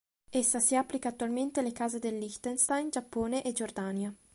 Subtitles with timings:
[0.31, 4.11] Essa si applica attualmente alle case del Liechtenstein, Giappone e Giordania.